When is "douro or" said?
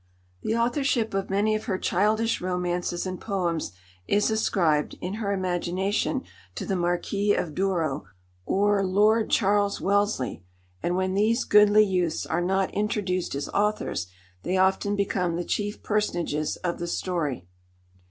7.53-8.83